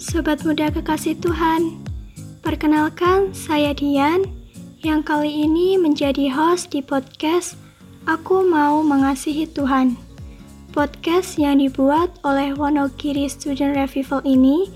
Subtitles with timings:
[0.00, 1.84] Sobat Muda Kekasih Tuhan.
[2.40, 4.24] Perkenalkan, saya Dian,
[4.80, 7.60] yang kali ini menjadi host di podcast
[8.08, 10.00] Aku Mau Mengasihi Tuhan.
[10.72, 14.72] Podcast yang dibuat oleh Wonogiri Student Revival ini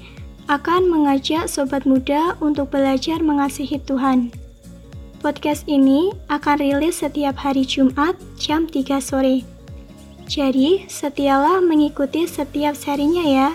[0.53, 4.29] akan mengajak sobat muda untuk belajar mengasihi Tuhan.
[5.25, 9.41] Podcast ini akan rilis setiap hari Jumat jam 3 sore.
[10.29, 13.51] Jadi, setialah mengikuti setiap serinya ya.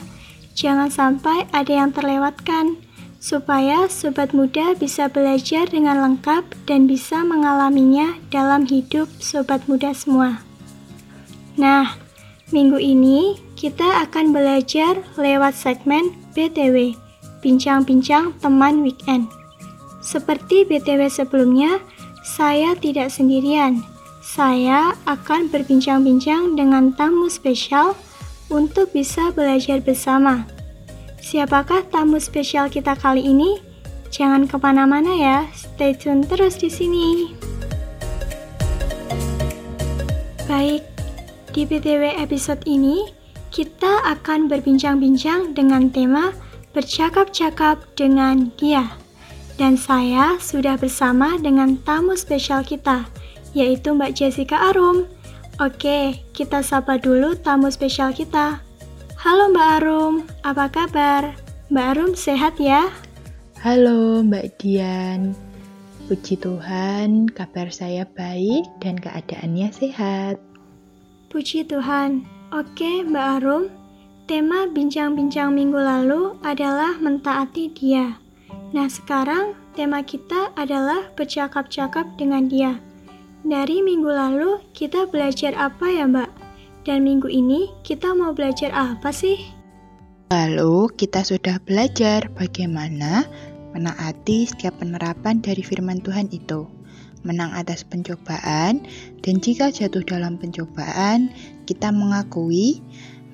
[0.54, 2.78] Jangan sampai ada yang terlewatkan,
[3.24, 10.44] supaya sobat muda bisa belajar dengan lengkap dan bisa mengalaminya dalam hidup sobat muda semua.
[11.56, 11.96] Nah,
[12.52, 17.00] minggu ini kita akan belajar lewat segmen BTW,
[17.40, 19.32] Bincang-Bincang Teman Weekend.
[20.04, 21.80] Seperti BTW sebelumnya,
[22.28, 23.88] saya tidak sendirian.
[24.20, 27.96] Saya akan berbincang-bincang dengan tamu spesial
[28.52, 30.48] untuk bisa belajar bersama.
[31.24, 33.60] Siapakah tamu spesial kita kali ini?
[34.12, 37.34] Jangan ke mana-mana ya, stay tune terus di sini.
[40.46, 40.84] Baik,
[41.56, 43.10] di BTW episode ini,
[43.54, 46.36] kita akan berbincang-bincang dengan tema
[46.74, 48.98] bercakap-cakap dengan dia.
[49.56, 53.06] Dan saya sudah bersama dengan tamu spesial kita,
[53.54, 55.06] yaitu Mbak Jessica Arum.
[55.62, 58.58] Oke, kita sapa dulu tamu spesial kita.
[59.22, 61.38] Halo Mbak Arum, apa kabar?
[61.70, 62.90] Mbak Arum sehat ya?
[63.62, 65.38] Halo Mbak Dian,
[66.10, 70.42] puji Tuhan kabar saya baik dan keadaannya sehat.
[71.30, 72.26] Puji Tuhan.
[72.50, 73.70] Oke Mbak Arum,
[74.26, 78.18] tema bincang-bincang minggu lalu adalah mentaati dia.
[78.74, 82.82] Nah sekarang tema kita adalah bercakap-cakap dengan dia.
[83.44, 86.32] Dari minggu lalu kita belajar apa ya Mbak?
[86.88, 89.36] Dan minggu ini kita mau belajar apa sih?
[90.32, 93.28] Lalu kita sudah belajar bagaimana
[93.76, 96.72] menaati setiap penerapan dari firman Tuhan itu.
[97.28, 98.88] Menang atas pencobaan
[99.20, 101.28] dan jika jatuh dalam pencobaan
[101.68, 102.80] kita mengakui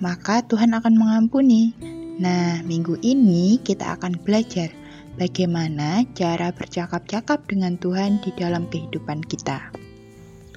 [0.02, 1.70] maka Tuhan akan mengampuni.
[2.18, 4.74] Nah, minggu ini kita akan belajar
[5.22, 9.89] bagaimana cara bercakap-cakap dengan Tuhan di dalam kehidupan kita.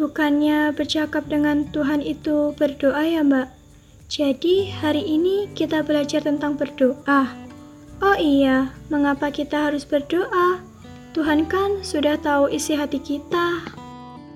[0.03, 3.47] Bukannya bercakap dengan Tuhan itu berdoa ya mbak?
[4.11, 7.31] Jadi hari ini kita belajar tentang berdoa.
[8.03, 10.59] Oh iya, mengapa kita harus berdoa?
[11.15, 13.63] Tuhan kan sudah tahu isi hati kita.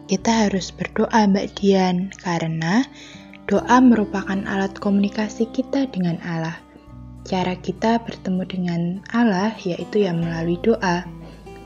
[0.06, 2.86] Kita harus berdoa Mbak Dian, karena
[3.50, 6.54] doa merupakan alat komunikasi kita dengan Allah.
[7.26, 11.02] Cara kita bertemu dengan Allah yaitu yang melalui doa.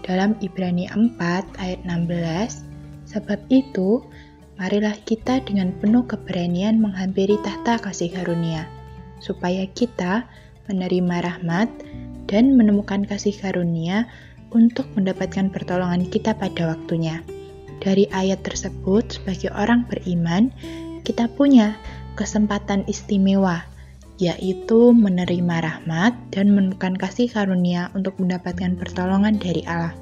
[0.08, 1.20] Dalam Ibrani 4
[1.60, 2.69] ayat 16,
[3.10, 4.06] Sebab itu,
[4.54, 8.70] marilah kita dengan penuh keberanian menghampiri tahta kasih karunia,
[9.18, 10.30] supaya kita
[10.70, 11.66] menerima rahmat
[12.30, 14.06] dan menemukan kasih karunia
[14.54, 17.22] untuk mendapatkan pertolongan kita pada waktunya.
[17.82, 20.54] Dari ayat tersebut, sebagai orang beriman,
[21.02, 21.74] kita punya
[22.14, 23.64] kesempatan istimewa,
[24.20, 29.96] yaitu menerima rahmat dan menemukan kasih karunia untuk mendapatkan pertolongan dari Allah.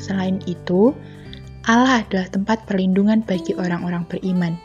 [0.00, 0.96] Selain itu,
[1.70, 4.58] Allah adalah tempat perlindungan bagi orang-orang beriman.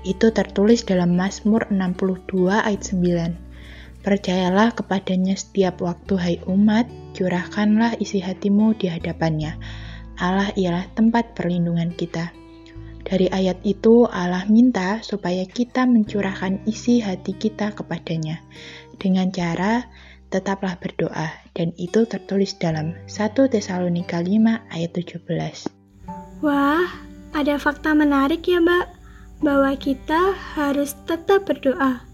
[0.00, 4.00] Itu tertulis dalam Mazmur 62 ayat 9.
[4.00, 9.60] Percayalah kepadanya setiap waktu hai umat, curahkanlah isi hatimu di hadapannya.
[10.16, 12.32] Allah ialah tempat perlindungan kita.
[13.04, 18.40] Dari ayat itu Allah minta supaya kita mencurahkan isi hati kita kepadanya
[18.96, 19.84] dengan cara
[20.32, 25.77] tetaplah berdoa dan itu tertulis dalam 1 Tesalonika 5 ayat 17.
[26.38, 26.86] Wah,
[27.34, 28.86] ada fakta menarik ya Mbak,
[29.42, 32.06] bahwa kita harus tetap berdoa.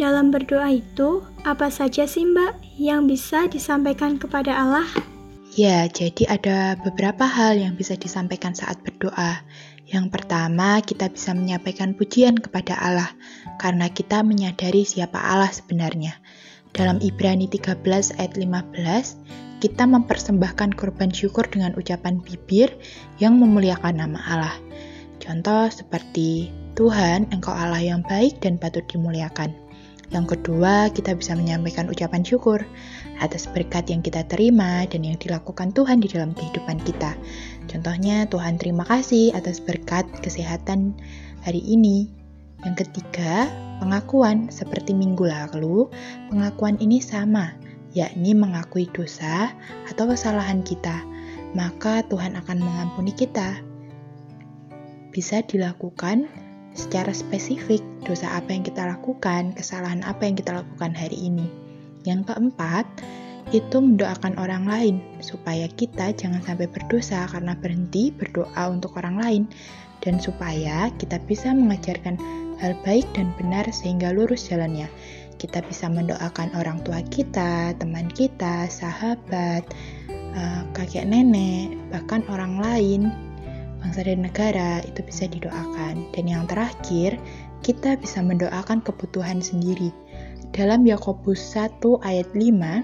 [0.00, 4.88] Dalam berdoa itu, apa saja sih Mbak yang bisa disampaikan kepada Allah?
[5.56, 9.40] Ya, jadi ada beberapa hal yang bisa disampaikan saat berdoa.
[9.88, 13.12] Yang pertama, kita bisa menyampaikan pujian kepada Allah
[13.60, 16.16] karena kita menyadari siapa Allah sebenarnya.
[16.76, 17.80] Dalam Ibrani 13
[18.20, 22.68] ayat 15, kita mempersembahkan korban syukur dengan ucapan bibir
[23.16, 24.56] yang memuliakan nama Allah.
[25.16, 29.56] Contoh seperti, Tuhan, Engkau Allah yang baik dan patut dimuliakan.
[30.12, 32.60] Yang kedua, kita bisa menyampaikan ucapan syukur
[33.24, 37.16] atas berkat yang kita terima dan yang dilakukan Tuhan di dalam kehidupan kita.
[37.72, 40.92] Contohnya, Tuhan terima kasih atas berkat kesehatan
[41.40, 42.25] hari ini.
[42.64, 43.50] Yang ketiga,
[43.82, 45.92] pengakuan seperti minggu lalu,
[46.32, 47.52] pengakuan ini sama
[47.96, 49.52] yakni mengakui dosa
[49.88, 51.04] atau kesalahan kita,
[51.56, 53.60] maka Tuhan akan mengampuni kita.
[55.12, 56.28] Bisa dilakukan
[56.76, 61.48] secara spesifik dosa apa yang kita lakukan, kesalahan apa yang kita lakukan hari ini.
[62.04, 62.84] Yang keempat,
[63.54, 69.42] itu mendoakan orang lain supaya kita jangan sampai berdosa karena berhenti berdoa untuk orang lain
[70.02, 72.18] dan supaya kita bisa mengajarkan
[72.60, 74.88] hal baik dan benar sehingga lurus jalannya.
[75.36, 79.62] Kita bisa mendoakan orang tua kita, teman kita, sahabat,
[80.10, 83.12] eh, kakek nenek, bahkan orang lain,
[83.84, 86.08] bangsa dan negara itu bisa didoakan.
[86.16, 87.20] Dan yang terakhir,
[87.60, 89.92] kita bisa mendoakan kebutuhan sendiri.
[90.56, 92.80] Dalam Yakobus 1 ayat 5,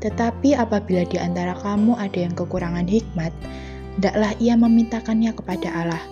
[0.00, 3.30] tetapi apabila di antara kamu ada yang kekurangan hikmat,
[4.00, 6.02] hendaklah ia memintakannya kepada Allah,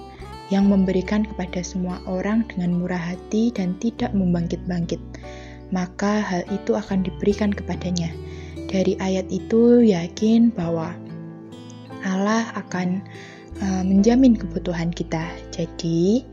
[0.49, 5.00] yang memberikan kepada semua orang dengan murah hati dan tidak membangkit-bangkit.
[5.69, 8.09] Maka hal itu akan diberikan kepadanya.
[8.69, 10.97] Dari ayat itu yakin bahwa
[12.05, 13.05] Allah akan
[13.61, 15.25] uh, menjamin kebutuhan kita.
[15.53, 16.25] Jadi,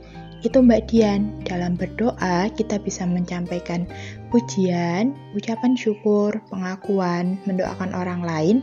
[0.46, 3.90] itu Mbak Dian, dalam berdoa kita bisa menyampaikan
[4.30, 8.58] pujian, ucapan syukur, pengakuan, mendoakan orang lain,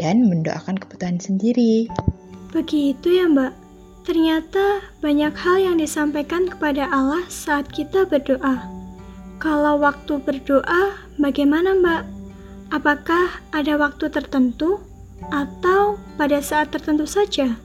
[0.00, 1.92] dan mendoakan kebutuhan sendiri.
[2.56, 3.65] Begitu ya Mbak,
[4.06, 8.62] ternyata banyak hal yang disampaikan kepada Allah saat kita berdoa.
[9.42, 12.02] Kalau waktu berdoa, bagaimana Mbak?
[12.72, 14.80] Apakah ada waktu tertentu
[15.28, 17.58] atau pada saat tertentu saja?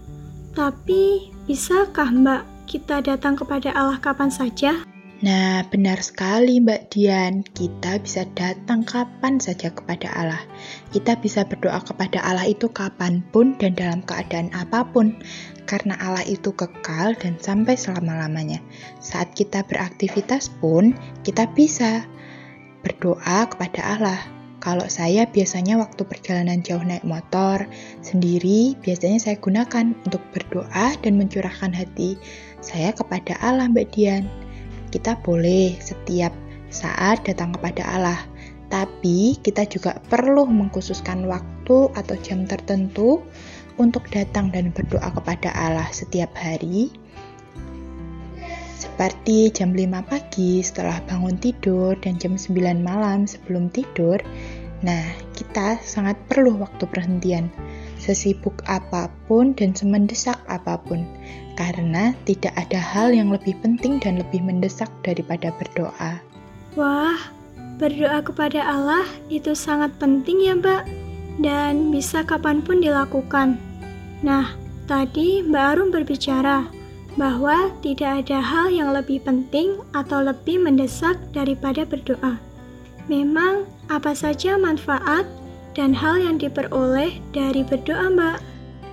[0.58, 4.91] Tapi, bisakah Mbak kita datang kepada Allah kapan saja?
[5.22, 7.46] Nah, benar sekali Mbak Dian.
[7.46, 10.42] Kita bisa datang kapan saja kepada Allah.
[10.90, 15.14] Kita bisa berdoa kepada Allah itu kapan pun dan dalam keadaan apa pun.
[15.70, 18.66] Karena Allah itu kekal dan sampai selama-lamanya.
[18.98, 22.02] Saat kita beraktivitas pun, kita bisa
[22.82, 24.20] berdoa kepada Allah.
[24.58, 27.70] Kalau saya biasanya waktu perjalanan jauh naik motor
[28.02, 32.18] sendiri, biasanya saya gunakan untuk berdoa dan mencurahkan hati
[32.58, 34.26] saya kepada Allah Mbak Dian.
[34.92, 36.36] Kita boleh setiap
[36.68, 38.20] saat datang kepada Allah,
[38.68, 43.24] tapi kita juga perlu mengkhususkan waktu atau jam tertentu
[43.80, 46.92] untuk datang dan berdoa kepada Allah setiap hari.
[48.76, 54.20] Seperti jam 5 pagi setelah bangun tidur dan jam 9 malam sebelum tidur.
[54.82, 55.06] Nah,
[55.38, 57.54] kita sangat perlu waktu perhentian,
[58.02, 61.06] sesibuk apa pun dan semendesak apa pun,
[61.54, 66.18] karena tidak ada hal yang lebih penting dan lebih mendesak daripada berdoa.
[66.74, 67.22] Wah,
[67.78, 70.90] berdoa kepada Allah itu sangat penting ya Mbak,
[71.46, 73.62] dan bisa kapan pun dilakukan.
[74.26, 74.58] Nah,
[74.90, 76.66] tadi Mbak Arum berbicara
[77.20, 82.40] bahwa tidak ada hal yang lebih penting atau lebih mendesak daripada berdoa.
[83.12, 85.28] Memang, apa saja manfaat
[85.72, 88.38] dan hal yang diperoleh dari berdoa, Mbak?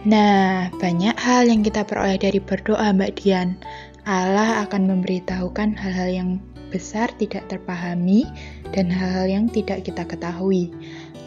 [0.07, 3.59] Nah, banyak hal yang kita peroleh dari berdoa, Mbak Dian.
[4.07, 6.31] Allah akan memberitahukan hal-hal yang
[6.71, 8.25] besar tidak terpahami
[8.71, 10.71] dan hal-hal yang tidak kita ketahui.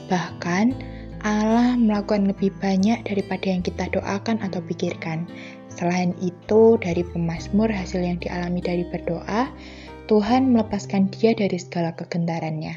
[0.07, 0.73] Bahkan,
[1.21, 5.29] Allah melakukan lebih banyak daripada yang kita doakan atau pikirkan.
[5.69, 9.51] Selain itu, dari pemazmur hasil yang dialami dari berdoa,
[10.09, 12.73] Tuhan melepaskan dia dari segala kegentarannya.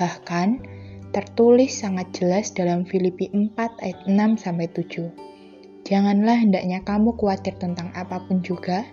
[0.00, 0.75] Bahkan,
[1.16, 5.08] tertulis sangat jelas dalam Filipi 4 ayat 6 sampai 7.
[5.88, 8.84] Janganlah hendaknya kamu khawatir tentang apa pun juga,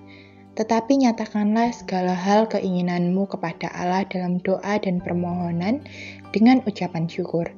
[0.55, 5.83] tetapi nyatakanlah segala hal keinginanmu kepada Allah dalam doa dan permohonan
[6.31, 7.51] dengan ucapan syukur.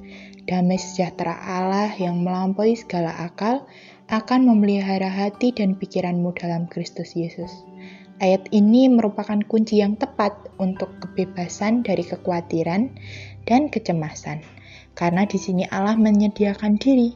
[0.50, 3.70] Damai sejahtera Allah yang melampaui segala akal
[4.10, 7.54] akan memelihara hati dan pikiranmu dalam Kristus Yesus.
[8.18, 12.96] Ayat ini merupakan kunci yang tepat untuk kebebasan dari kekhawatiran
[13.44, 14.40] dan kecemasan,
[14.96, 17.14] karena di sini Allah menyediakan diri.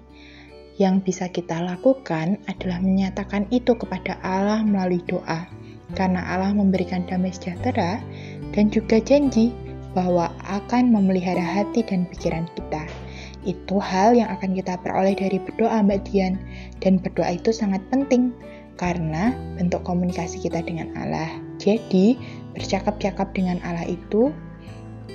[0.81, 5.45] Yang bisa kita lakukan adalah menyatakan itu kepada Allah melalui doa,
[5.93, 8.01] karena Allah memberikan damai sejahtera
[8.57, 9.53] dan juga janji
[9.93, 12.87] bahwa akan memelihara hati dan pikiran kita.
[13.45, 16.37] Itu hal yang akan kita peroleh dari berdoa Mbak Dian.
[16.81, 18.37] Dan berdoa itu sangat penting
[18.77, 21.29] karena bentuk komunikasi kita dengan Allah.
[21.61, 22.17] Jadi,
[22.57, 24.33] bercakap-cakap dengan Allah itu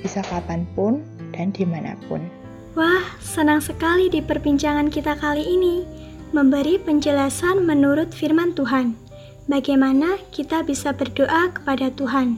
[0.02, 1.02] bisa kapan pun
[1.34, 2.45] dan di mana pun.
[2.76, 5.88] Wah, senang sekali di perbincangan kita kali ini
[6.36, 9.00] memberi penjelasan menurut firman Tuhan.
[9.48, 12.36] Bagaimana kita bisa berdoa kepada Tuhan?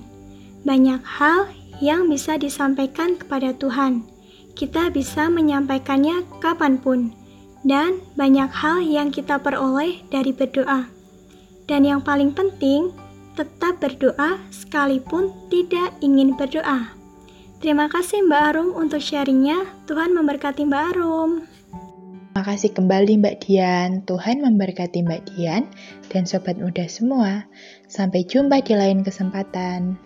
[0.61, 1.49] Banyak hal
[1.81, 4.17] yang bisa disampaikan kepada Tuhan
[4.57, 7.13] kita bisa menyampaikannya kapan pun,
[7.61, 10.89] dan banyak hal yang kita peroleh dari berdoa.
[11.69, 12.89] Dan yang paling penting,
[13.37, 16.96] tetap berdoa sekalipun tidak ingin berdoa.
[17.57, 19.65] Terima kasih Mbak Arum untuk sharingnya.
[19.89, 21.31] Tuhan memberkati Mbak Arum.
[22.37, 24.05] Terima kasih kembali Mbak Dian.
[24.05, 25.65] Tuhan memberkati Mbak Dian
[26.13, 27.49] dan sobat muda semua.
[27.89, 29.97] Sampai jumpa di lain kesempatan.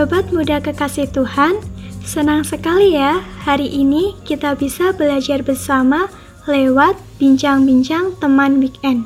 [0.00, 1.60] Sobat muda kekasih Tuhan,
[2.08, 6.08] senang sekali ya hari ini kita bisa belajar bersama
[6.48, 9.04] lewat bincang-bincang teman weekend.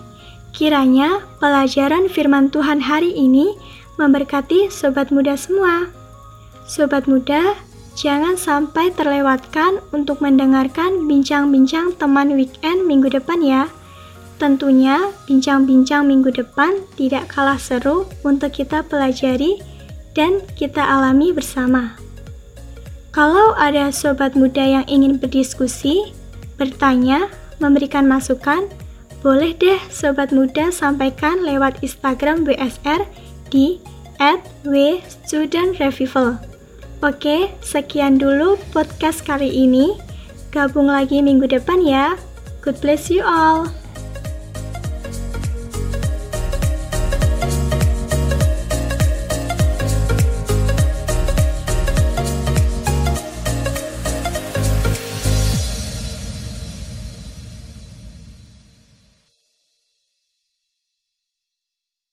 [0.55, 3.59] Kiranya pelajaran firman Tuhan hari ini
[3.99, 5.91] memberkati sobat muda semua.
[6.63, 7.59] Sobat muda,
[7.99, 13.67] jangan sampai terlewatkan untuk mendengarkan bincang-bincang teman weekend minggu depan ya.
[14.39, 19.74] Tentunya, bincang-bincang minggu depan tidak kalah seru untuk kita pelajari
[20.15, 21.99] dan kita alami bersama.
[23.15, 26.11] Kalau ada sobat muda yang ingin berdiskusi,
[26.59, 27.31] bertanya,
[27.63, 28.67] memberikan masukan,
[29.23, 33.07] boleh deh sobat muda sampaikan lewat Instagram WSR
[33.55, 33.79] di
[34.67, 36.39] @wstudentrevival.
[37.05, 39.95] Oke, sekian dulu podcast kali ini.
[40.51, 42.17] Gabung lagi minggu depan ya.
[42.65, 43.84] God bless you all.